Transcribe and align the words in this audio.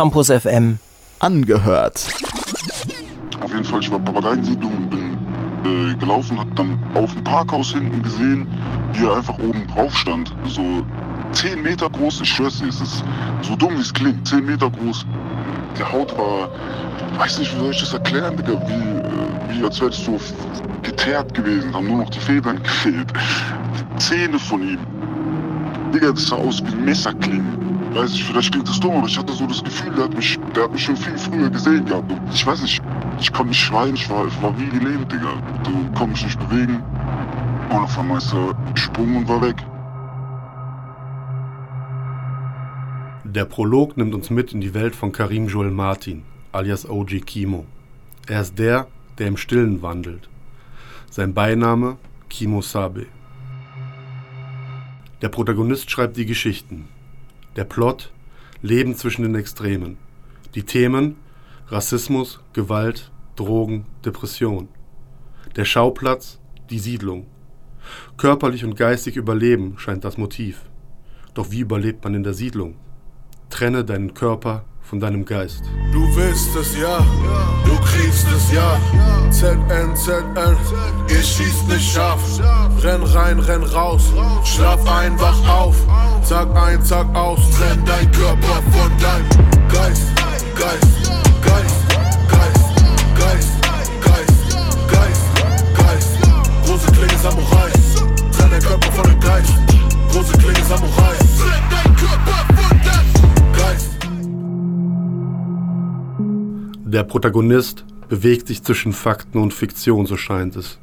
Campus 0.00 0.30
FM. 0.30 0.78
Angehört. 1.18 2.08
Auf 3.42 3.52
jeden 3.52 3.64
Fall, 3.64 3.80
ich 3.80 3.90
war 3.90 3.98
Papageiensiedlung, 3.98 4.88
bin 4.88 5.18
äh, 5.66 5.94
gelaufen, 5.96 6.38
hab 6.40 6.56
dann 6.56 6.78
auf 6.94 7.12
dem 7.12 7.22
Parkhaus 7.22 7.72
hinten 7.72 8.02
gesehen, 8.02 8.46
wie 8.94 9.04
er 9.04 9.16
einfach 9.16 9.38
oben 9.40 9.66
drauf 9.66 9.94
stand. 9.94 10.34
So 10.46 10.62
10 11.32 11.60
Meter 11.60 11.90
groß, 11.90 12.22
ich 12.22 12.30
schwör's 12.30 12.62
es 12.66 12.80
ist 12.80 13.04
so 13.42 13.54
dumm 13.56 13.76
wie 13.76 13.82
es 13.82 13.92
klingt, 13.92 14.26
10 14.26 14.46
Meter 14.46 14.70
groß. 14.70 15.04
Die 15.78 15.84
Haut 15.84 16.16
war, 16.16 16.48
weiß 17.18 17.40
nicht, 17.40 17.54
wie 17.54 17.58
soll 17.58 17.70
ich 17.72 17.80
das 17.80 17.92
erklären, 17.92 18.38
Digga, 18.38 18.52
wie, 18.68 18.72
äh, 18.72 19.58
wie 19.58 19.62
als 19.62 19.82
es 19.82 20.02
so 20.02 20.18
geteert 20.82 21.34
gewesen, 21.34 21.74
haben 21.74 21.88
nur 21.88 21.98
noch 21.98 22.10
die 22.10 22.20
Federn 22.20 22.62
gefehlt. 22.62 23.12
Die 23.12 23.98
Zähne 23.98 24.38
von 24.38 24.62
ihm. 24.62 24.78
Digga, 25.92 26.12
das 26.12 26.26
sah 26.28 26.36
aus 26.36 26.62
wie 26.64 26.74
Messerklingen. 26.74 27.69
Weiß 27.92 28.12
ich, 28.14 28.24
vielleicht 28.24 28.52
klingt 28.52 28.68
das 28.68 28.78
dumm, 28.78 28.98
aber 28.98 29.08
ich 29.08 29.18
hatte 29.18 29.32
so 29.32 29.46
das 29.46 29.64
Gefühl, 29.64 29.92
der 29.94 30.04
hat 30.04 30.14
mich, 30.14 30.38
der 30.54 30.64
hat 30.64 30.72
mich 30.72 30.84
schon 30.84 30.96
viel 30.96 31.18
früher 31.18 31.50
gesehen 31.50 31.84
gehabt. 31.84 32.10
Und 32.10 32.32
ich 32.32 32.46
weiß 32.46 32.62
nicht, 32.62 32.80
ich 33.18 33.32
konnte 33.32 33.48
nicht 33.48 33.58
schreien, 33.58 33.94
ich 33.94 34.08
war, 34.08 34.28
ich 34.28 34.42
war 34.42 34.56
wie 34.60 34.68
gelähmt, 34.68 35.10
Digga. 35.10 35.34
Du 35.64 35.98
konntest 35.98 36.24
mich 36.24 36.36
nicht 36.36 36.48
bewegen. 36.48 36.82
Und 37.68 37.76
auf 37.76 37.98
einmal 37.98 38.18
ist 38.18 38.32
er 38.32 38.54
gesprungen 38.74 39.16
und 39.16 39.28
war 39.28 39.42
weg. 39.42 39.56
Der 43.24 43.44
Prolog 43.44 43.96
nimmt 43.96 44.14
uns 44.14 44.30
mit 44.30 44.52
in 44.52 44.60
die 44.60 44.72
Welt 44.72 44.94
von 44.94 45.10
Karim 45.10 45.48
Joel 45.48 45.70
Martin, 45.72 46.22
alias 46.52 46.88
OG 46.88 47.26
Kimo. 47.26 47.66
Er 48.28 48.42
ist 48.42 48.56
der, 48.56 48.86
der 49.18 49.26
im 49.26 49.36
Stillen 49.36 49.82
wandelt. 49.82 50.28
Sein 51.10 51.34
Beiname 51.34 51.96
Kimo 52.28 52.62
Sabe. 52.62 53.06
Der 55.22 55.28
Protagonist 55.28 55.90
schreibt 55.90 56.16
die 56.16 56.26
Geschichten. 56.26 56.88
Der 57.56 57.64
Plot 57.64 58.12
Leben 58.62 58.94
zwischen 58.94 59.22
den 59.22 59.34
Extremen. 59.34 59.96
Die 60.54 60.64
Themen 60.64 61.16
Rassismus, 61.68 62.40
Gewalt, 62.52 63.10
Drogen, 63.36 63.86
Depression. 64.04 64.68
Der 65.56 65.64
Schauplatz 65.64 66.40
die 66.68 66.78
Siedlung. 66.78 67.26
Körperlich 68.16 68.64
und 68.64 68.76
geistig 68.76 69.16
überleben 69.16 69.78
scheint 69.78 70.04
das 70.04 70.18
Motiv. 70.18 70.62
Doch 71.34 71.50
wie 71.50 71.60
überlebt 71.60 72.04
man 72.04 72.14
in 72.14 72.22
der 72.22 72.34
Siedlung? 72.34 72.76
Trenne 73.48 73.84
deinen 73.84 74.14
Körper 74.14 74.64
von 74.82 75.00
deinem 75.00 75.24
Geist. 75.24 75.62
Du 75.92 76.16
willst 76.16 76.54
es 76.56 76.76
ja, 76.78 76.98
du 77.64 77.76
kriegst 77.76 78.26
es 78.34 78.52
ja. 78.52 78.78
ZN, 79.30 79.94
ZN, 79.94 80.56
ihr 81.08 81.22
schießt 81.22 81.68
nicht 81.68 81.92
scharf. 81.92 82.20
Renn 82.82 83.02
rein, 83.02 83.38
renn 83.38 83.62
raus, 83.62 84.12
schlaf 84.44 84.84
ein, 84.88 85.18
wach 85.20 85.48
auf. 85.48 85.76
Tag 86.30 86.48
ein, 86.54 86.78
Tag 86.84 87.12
aus, 87.12 87.40
trenn 87.58 87.84
dein 87.84 88.08
Körper 88.12 88.62
von 88.70 88.90
deinem 89.00 89.28
Geist, 89.68 90.14
Geist, 90.54 90.86
Geist, 91.42 91.88
Geist, 92.30 92.66
Geist, 93.18 93.50
Geist, 94.00 94.30
Geist, 94.88 95.24
Geist. 95.74 96.18
Große 96.64 96.92
Klinge 96.92 97.18
Samurai, 97.18 97.70
trenn 98.30 98.48
dein 98.48 98.62
Körper 98.62 98.92
von 98.92 99.10
dem 99.10 99.18
Geist. 99.18 99.52
Große 100.12 100.38
Klinge 100.38 100.64
Samurai, 100.68 101.16
trenn 101.36 101.64
dein 101.68 101.96
Körper 101.96 102.38
von 102.54 102.78
deinem 102.78 103.52
Geist. 103.52 103.90
Der 106.84 107.02
Protagonist 107.02 107.84
bewegt 108.08 108.46
sich 108.46 108.62
zwischen 108.62 108.92
Fakten 108.92 109.42
und 109.42 109.52
Fiktion, 109.52 110.06
so 110.06 110.16
scheint 110.16 110.54
es. 110.54 110.78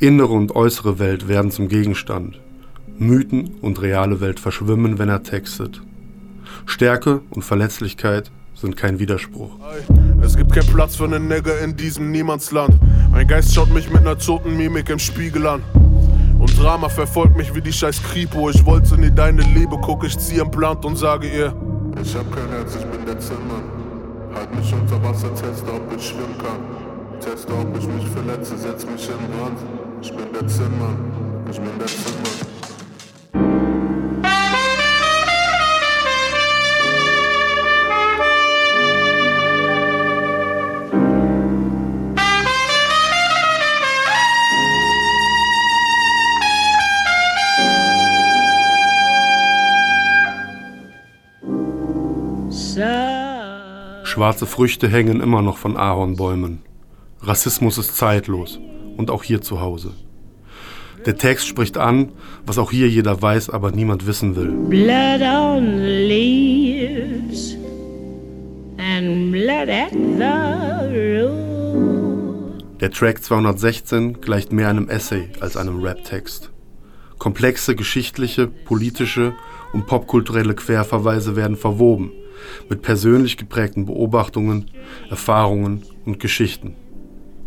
Innere 0.00 0.32
und 0.32 0.56
äußere 0.56 0.98
Welt 0.98 1.28
werden 1.28 1.50
zum 1.50 1.68
Gegenstand. 1.68 2.40
Mythen 2.98 3.56
und 3.60 3.82
reale 3.82 4.20
Welt 4.20 4.38
verschwimmen, 4.38 4.98
wenn 4.98 5.08
er 5.08 5.22
textet. 5.22 5.82
Stärke 6.66 7.20
und 7.30 7.42
Verletzlichkeit 7.42 8.30
sind 8.54 8.76
kein 8.76 8.98
Widerspruch. 8.98 9.58
Es 10.22 10.36
gibt 10.36 10.52
keinen 10.52 10.68
Platz 10.68 10.96
für 10.96 11.04
einen 11.04 11.26
Nigger 11.28 11.58
in 11.60 11.76
diesem 11.76 12.10
Niemandsland. 12.10 12.78
Mein 13.10 13.26
Geist 13.26 13.52
schaut 13.54 13.72
mich 13.72 13.90
mit 13.90 14.00
einer 14.00 14.16
toten 14.16 14.56
Mimik 14.56 14.88
im 14.90 14.98
Spiegel 14.98 15.46
an. 15.46 15.62
Und 16.38 16.56
Drama 16.58 16.88
verfolgt 16.88 17.36
mich 17.36 17.54
wie 17.54 17.60
die 17.60 17.72
scheiß 17.72 18.02
Kripo. 18.02 18.50
Ich 18.50 18.64
wollte 18.64 18.98
nie 18.98 19.10
deine 19.10 19.42
Liebe, 19.42 19.76
guck, 19.82 20.04
ich 20.04 20.16
zieh 20.18 20.40
am 20.40 20.50
Plant 20.50 20.84
und 20.84 20.96
sage 20.96 21.26
ihr: 21.26 21.54
Ich 22.00 22.14
hab 22.14 22.30
kein 22.32 22.48
Herz, 22.50 22.76
ich 22.76 22.84
bin 22.86 23.04
der 23.06 23.18
Zinnmann. 23.18 23.62
Halt 24.34 24.54
mich 24.54 24.72
unter 24.72 25.02
Wasser, 25.02 25.34
teste, 25.34 25.72
ob 25.72 25.92
ich 25.96 26.08
schwimmen 26.08 26.38
kann. 26.38 27.20
Teste, 27.20 27.52
ob 27.52 27.76
ich 27.78 27.86
mich 27.86 28.06
verletze, 28.08 28.56
setz 28.56 28.84
mich 28.86 29.08
in 29.08 29.38
Brand. 29.38 29.58
Ich 30.00 30.10
bin 30.10 30.26
der 30.32 30.46
Zinnmann, 30.46 30.96
ich 31.50 31.56
bin 31.56 31.78
der 31.78 31.86
Zinnmann. 31.86 32.53
Schwarze 54.14 54.46
Früchte 54.46 54.86
hängen 54.86 55.20
immer 55.20 55.42
noch 55.42 55.58
von 55.58 55.76
Ahornbäumen. 55.76 56.60
Rassismus 57.22 57.78
ist 57.78 57.96
zeitlos 57.96 58.60
und 58.96 59.10
auch 59.10 59.24
hier 59.24 59.40
zu 59.40 59.60
Hause. 59.60 59.90
Der 61.04 61.16
Text 61.16 61.48
spricht 61.48 61.76
an, 61.78 62.12
was 62.46 62.58
auch 62.58 62.70
hier 62.70 62.88
jeder 62.88 63.20
weiß, 63.20 63.50
aber 63.50 63.72
niemand 63.72 64.06
wissen 64.06 64.36
will. 64.36 64.52
Blood 64.68 65.20
on 65.20 65.78
leaves 66.06 67.56
and 68.78 69.32
blood 69.32 69.68
at 69.68 69.90
the. 69.90 71.26
Der 72.78 72.92
Track 72.92 73.20
216 73.20 74.20
gleicht 74.20 74.52
mehr 74.52 74.68
einem 74.68 74.88
Essay 74.88 75.28
als 75.40 75.56
einem 75.56 75.82
Rap-Text. 75.82 76.52
Komplexe 77.18 77.74
geschichtliche, 77.74 78.46
politische 78.46 79.34
und 79.72 79.88
popkulturelle 79.88 80.54
Querverweise 80.54 81.34
werden 81.34 81.56
verwoben 81.56 82.12
mit 82.68 82.82
persönlich 82.82 83.36
geprägten 83.36 83.86
Beobachtungen, 83.86 84.70
Erfahrungen 85.10 85.82
und 86.04 86.20
Geschichten. 86.20 86.74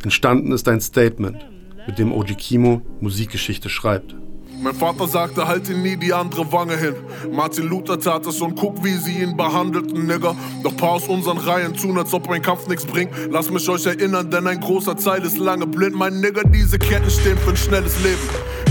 Entstanden 0.03 0.52
ist 0.52 0.68
ein 0.68 0.81
Statement, 0.81 1.46
mit 1.88 2.00
dem 2.00 2.12
Oji 2.12 2.35
Kimo 2.35 2.81
Musikgeschichte 3.00 3.69
schreibt. 3.69 4.16
Mein 4.59 4.74
Vater 4.74 5.08
sagte, 5.08 5.47
halte 5.47 5.74
nie 5.74 5.97
die 5.97 6.13
andere 6.13 6.52
Wange 6.52 6.75
hin. 6.75 6.96
Martin 7.31 7.68
Luther 7.68 8.00
tat 8.00 8.25
es 8.25 8.41
und 8.41 8.56
guck, 8.56 8.84
wie 8.84 8.94
sie 8.94 9.22
ihn 9.22 9.38
behandelten, 9.38 10.08
Nigger. 10.08 10.35
Doch 10.63 10.75
paar 10.75 10.94
aus 10.94 11.08
unseren 11.08 11.38
Reihen 11.38 11.75
tun, 11.75 11.97
als 11.97 12.12
ob 12.12 12.28
mein 12.28 12.41
Kampf 12.41 12.68
nichts 12.68 12.85
bringt. 12.85 13.12
Lass 13.29 13.52
mich 13.52 13.69
euch 13.69 13.85
erinnern, 13.85 14.31
denn 14.31 14.47
ein 14.47 14.59
großer 14.59 14.96
Teil 14.97 15.24
ist 15.24 15.38
lange 15.38 15.68
blind. 15.68 15.96
Mein 15.96 16.22
Nigger, 16.22 16.41
diese 16.44 16.79
Ketten 16.79 17.09
stehen 17.09 17.38
für 17.38 17.52
ein 17.52 17.58
schnelles 17.58 18.02
Leben. 18.03 18.22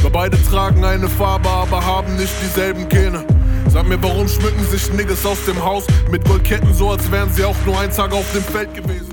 Wir 0.03 0.11
beide 0.11 0.37
tragen 0.51 0.85
eine 0.85 1.09
Farbe, 1.09 1.49
aber 1.49 1.85
haben 1.85 2.17
nicht 2.17 2.35
dieselben 2.43 2.89
Gene. 2.89 3.25
Sag 3.77 3.89
mir, 3.89 4.03
warum 4.03 4.27
schmücken 4.27 4.65
sich 4.65 4.91
Niggas 4.95 5.27
aus 5.27 5.45
dem 5.45 5.63
Haus 5.63 5.85
mit 6.11 6.25
Goldketten, 6.25 6.73
so 6.73 6.93
als 6.93 7.13
wären 7.13 7.31
sie 7.31 7.45
auch 7.45 7.55
nur 7.67 7.79
ein 7.79 7.91
Tag 7.91 8.11
auf 8.15 8.25
dem 8.33 8.41
Feld 8.41 8.73
gewesen? 8.73 9.13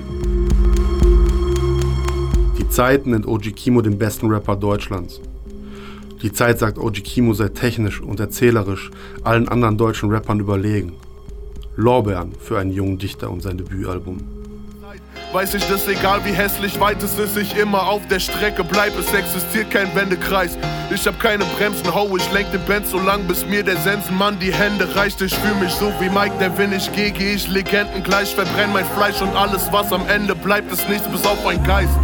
Die 2.57 2.69
Zeit 2.69 3.05
nennt 3.05 3.27
Oji 3.27 3.51
Kimo 3.51 3.81
den 3.81 3.97
besten 3.97 4.31
Rapper 4.31 4.55
Deutschlands. 4.55 5.19
Die 6.21 6.31
Zeit 6.31 6.59
sagt, 6.59 6.77
Oji 6.77 7.01
Kimo 7.01 7.33
sei 7.33 7.49
technisch 7.49 7.99
und 7.99 8.21
erzählerisch 8.21 8.89
allen 9.25 9.49
anderen 9.49 9.77
deutschen 9.77 10.09
Rappern 10.09 10.39
überlegen. 10.39 10.93
Lorbeeren 11.75 12.31
für 12.39 12.57
einen 12.57 12.71
jungen 12.71 12.97
Dichter 12.97 13.31
und 13.31 13.41
sein 13.41 13.57
Debütalbum. 13.57 14.19
Weiß 15.33 15.55
ich, 15.55 15.67
dass 15.67 15.87
egal 15.87 16.23
wie 16.25 16.31
hässlich 16.31 16.79
weit 16.79 17.01
es 17.01 17.17
ist, 17.17 17.35
ich 17.35 17.57
immer 17.57 17.87
auf 17.87 18.05
der 18.05 18.19
Strecke 18.19 18.63
bleib. 18.63 18.95
Es 18.99 19.11
existiert 19.11 19.71
kein 19.71 19.93
Wendekreis. 19.95 20.55
Ich 20.93 21.07
hab 21.07 21.19
keine 21.19 21.43
Bremsen, 21.57 21.91
ho, 21.91 22.15
ich 22.15 22.31
lenk 22.31 22.51
den 22.51 22.61
Benz 22.65 22.91
so 22.91 22.99
lang, 22.99 23.23
bis 23.23 23.43
mir 23.43 23.63
der 23.63 23.77
Sensenmann 23.77 24.37
die 24.37 24.53
Hände 24.53 24.95
reicht. 24.95 25.19
Ich 25.21 25.33
fühl 25.33 25.55
mich 25.55 25.71
so 25.71 25.91
wie 25.99 26.07
Mike, 26.07 26.35
der 26.39 26.55
wenn 26.59 26.71
ich 26.71 26.91
gehe, 26.91 27.09
geh 27.09 27.33
ich 27.33 27.47
Legenden 27.47 28.03
gleich, 28.03 28.35
verbrenn 28.35 28.71
mein 28.73 28.85
Fleisch 28.85 29.23
und 29.23 29.35
alles, 29.35 29.71
was 29.71 29.91
am 29.91 30.07
Ende 30.07 30.35
bleibt, 30.35 30.71
ist 30.71 30.87
nichts 30.87 31.07
bis 31.07 31.25
auf 31.25 31.43
ein 31.47 31.63
Geist. 31.63 31.97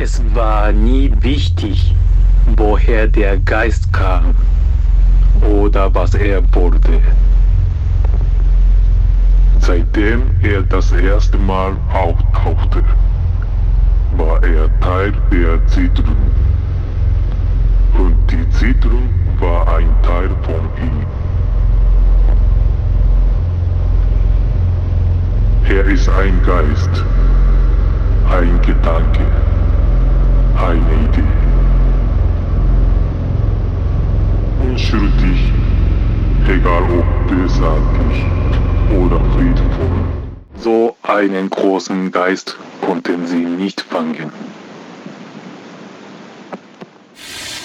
Es 0.00 0.20
war 0.34 0.72
nie 0.72 1.12
wichtig, 1.20 1.94
woher 2.56 3.06
der 3.06 3.38
Geist 3.38 3.92
kam 3.92 4.34
oder 5.48 5.94
was 5.94 6.16
er 6.16 6.42
wurde. 6.52 6.80
Seitdem 9.68 10.22
er 10.40 10.62
das 10.62 10.92
erste 10.92 11.36
Mal 11.36 11.76
auftauchte, 11.92 12.82
war 14.16 14.42
er 14.42 14.70
Teil 14.80 15.12
der 15.30 15.66
Zitrun. 15.66 16.16
Und 17.98 18.16
die 18.30 18.48
Zitrun 18.48 19.10
war 19.38 19.68
ein 19.76 19.90
Teil 20.02 20.30
von 20.40 20.64
ihm. 20.82 21.04
Er 25.68 25.84
ist 25.84 26.08
ein 26.08 26.40
Geist, 26.46 27.04
ein 28.30 28.58
Gedanke, 28.62 29.26
eine 30.56 30.94
Idee. 31.10 31.22
Unschuldig, 34.66 35.52
egal 36.48 36.84
ob 36.84 37.28
bösartig 37.28 38.47
oder 38.90 39.20
friedvoll. 39.34 39.90
So 40.58 40.96
einen 41.02 41.50
großen 41.50 42.10
Geist 42.10 42.56
konnten 42.80 43.26
sie 43.26 43.36
nicht 43.36 43.80
fangen. 43.80 44.32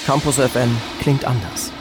Campus 0.05 0.35
FM 0.35 0.75
klingt 1.01 1.25
anders. 1.25 1.71